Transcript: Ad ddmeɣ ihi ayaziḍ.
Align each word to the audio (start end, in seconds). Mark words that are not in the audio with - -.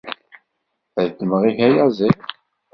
Ad 1.01 1.07
ddmeɣ 1.11 1.41
ihi 1.49 1.63
ayaziḍ. 1.67 2.17